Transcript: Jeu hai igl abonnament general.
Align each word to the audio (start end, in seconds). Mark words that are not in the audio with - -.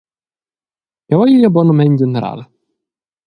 Jeu 1.09 1.19
hai 1.23 1.33
igl 1.33 1.47
abonnament 1.49 1.99
general. 2.03 2.39